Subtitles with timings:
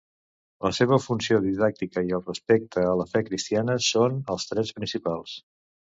[0.67, 5.43] La seva funció didàctica i el respecte a la fe cristiana són els trets principals.